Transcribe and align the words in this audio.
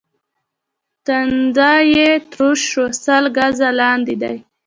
ټنډه 1.05 1.71
يې 1.93 2.09
تروه 2.31 2.55
شوه: 2.67 2.87
سل 3.03 3.25
ګزه 3.37 3.69
لاندې 3.81 4.15
دي. 4.21 4.35